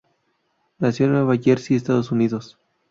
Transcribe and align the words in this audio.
Nació 0.79 1.05
en 1.05 1.11
Nueva 1.11 1.37
Jersey, 1.37 1.77
Estados 1.77 2.11
Unidos. 2.11 2.57